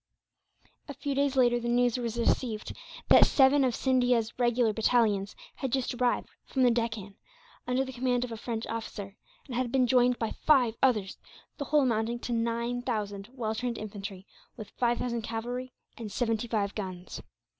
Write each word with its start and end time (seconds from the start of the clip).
A 0.87 0.95
few 0.95 1.13
days 1.13 1.35
later, 1.35 1.59
the 1.59 1.69
news 1.69 1.95
was 1.99 2.17
received 2.17 2.73
that 3.09 3.23
seven 3.27 3.63
of 3.63 3.75
Scindia's 3.75 4.33
regular 4.39 4.73
battalions 4.73 5.35
had 5.57 5.71
just 5.71 5.93
arrived, 5.93 6.27
from 6.43 6.63
the 6.63 6.71
Deccan, 6.71 7.17
under 7.67 7.85
the 7.85 7.91
command 7.93 8.23
of 8.23 8.31
a 8.31 8.35
French 8.35 8.65
officer; 8.65 9.15
and 9.45 9.53
had 9.53 9.71
been 9.71 9.85
joined 9.85 10.17
by 10.17 10.31
five 10.31 10.73
others, 10.81 11.19
the 11.59 11.65
whole 11.65 11.81
amounting 11.83 12.17
to 12.17 12.33
nine 12.33 12.81
thousand 12.81 13.29
well 13.33 13.53
trained 13.53 13.77
infantry, 13.77 14.25
with 14.57 14.71
five 14.71 14.97
thousand 14.97 15.21
cavalry 15.21 15.71
and 15.99 16.11
seventy 16.11 16.47
five 16.47 16.73
guns. 16.73 17.21